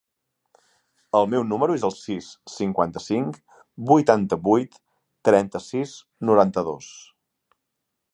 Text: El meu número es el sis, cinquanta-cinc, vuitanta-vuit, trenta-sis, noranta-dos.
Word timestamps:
El 1.17 1.27
meu 1.33 1.43
número 1.49 1.75
es 1.79 1.83
el 1.89 1.93
sis, 1.97 2.29
cinquanta-cinc, 2.53 3.37
vuitanta-vuit, 3.91 4.79
trenta-sis, 5.29 5.93
noranta-dos. 6.31 6.89